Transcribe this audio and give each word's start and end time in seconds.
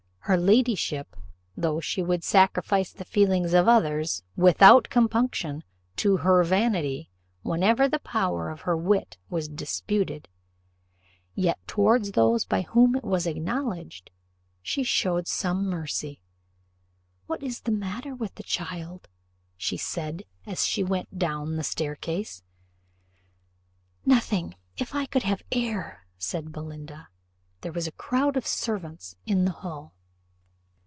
Her 0.25 0.37
ladyship, 0.37 1.17
though 1.57 1.81
she 1.81 2.01
would 2.01 2.23
sacrifice 2.23 2.93
the 2.93 3.03
feelings 3.03 3.53
of 3.53 3.67
others, 3.67 4.23
without 4.37 4.87
compunction, 4.89 5.63
to 5.97 6.17
her 6.17 6.41
vanity, 6.43 7.09
whenever 7.41 7.89
the 7.89 7.99
power 7.99 8.49
of 8.49 8.61
her 8.61 8.77
wit 8.77 9.17
was 9.29 9.49
disputed, 9.49 10.29
yet 11.35 11.57
towards 11.67 12.11
those 12.11 12.45
by 12.45 12.61
whom 12.61 12.95
it 12.95 13.03
was 13.03 13.27
acknowledged 13.27 14.09
she 14.61 14.83
showed 14.83 15.27
some 15.27 15.65
mercy. 15.65 16.21
"What 17.25 17.43
is 17.43 17.61
the 17.61 17.71
matter 17.73 18.15
with 18.15 18.35
the 18.35 18.43
child?" 18.43 19.09
said 19.57 20.23
she, 20.45 20.49
as 20.49 20.65
she 20.65 20.83
went 20.83 21.17
down 21.17 21.57
the 21.57 21.63
staircase. 21.63 22.41
"Nothing, 24.05 24.55
if 24.77 24.95
I 24.95 25.07
could 25.07 25.23
have 25.23 25.43
air," 25.51 26.05
said 26.17 26.53
Belinda. 26.53 27.09
There 27.61 27.73
was 27.73 27.87
a 27.87 27.91
crowd 27.91 28.37
of 28.37 28.47
servants 28.47 29.15
in 29.25 29.43
the 29.45 29.51
hall. 29.51 29.93